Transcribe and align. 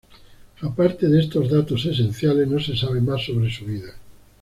Aparte 0.63 1.07
de 1.09 1.19
estos 1.19 1.51
datos 1.51 1.85
esenciales 1.85 2.47
no 2.47 2.59
se 2.59 2.75
sabe 2.75 3.01
más 3.01 3.23
sobre 3.23 3.51
su 3.53 3.65
vida. 3.65 3.93